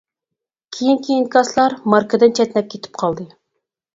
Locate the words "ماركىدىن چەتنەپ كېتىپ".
1.95-2.97